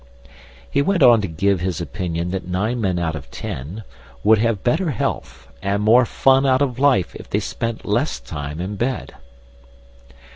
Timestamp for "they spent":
7.29-7.85